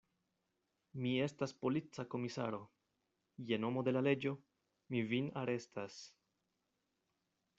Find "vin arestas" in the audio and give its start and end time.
5.11-5.99